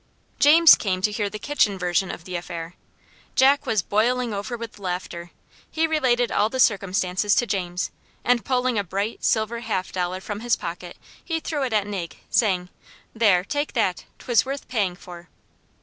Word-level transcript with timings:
James 0.39 0.73
came 0.73 0.99
to 1.03 1.11
hear 1.11 1.29
the 1.29 1.37
kitchen 1.37 1.77
version 1.77 2.09
of 2.09 2.23
the 2.23 2.35
affair. 2.35 2.73
Jack 3.35 3.67
was 3.67 3.83
boiling 3.83 4.33
over 4.33 4.57
with 4.57 4.79
laughter. 4.79 5.29
He 5.69 5.85
related 5.85 6.31
all 6.31 6.49
the 6.49 6.59
circumstances 6.59 7.35
to 7.35 7.45
James, 7.45 7.91
and 8.23 8.43
pulling 8.43 8.79
a 8.79 8.83
bright, 8.83 9.23
silver 9.23 9.59
half 9.59 9.91
dollar 9.91 10.19
from 10.19 10.39
his 10.39 10.55
pocket, 10.55 10.97
he 11.23 11.39
threw 11.39 11.61
it 11.61 11.71
at 11.71 11.85
Nig, 11.85 12.17
saying, 12.31 12.69
"There, 13.13 13.43
take 13.43 13.73
that; 13.73 14.05
'twas 14.17 14.43
worth 14.43 14.67
paying 14.67 14.95
for." 14.95 15.29